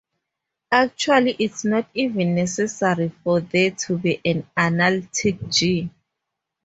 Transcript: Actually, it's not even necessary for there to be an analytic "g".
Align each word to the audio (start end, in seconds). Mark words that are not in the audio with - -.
Actually, 0.71 1.35
it's 1.37 1.63
not 1.63 1.87
even 1.93 2.33
necessary 2.33 3.09
for 3.23 3.39
there 3.39 3.69
to 3.69 3.99
be 3.99 4.19
an 4.25 4.49
analytic 4.57 5.47
"g". 5.47 5.91